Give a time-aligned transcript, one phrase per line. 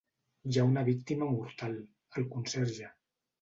[0.53, 1.77] Hi ha una víctima mortal,
[2.23, 2.91] el conserge.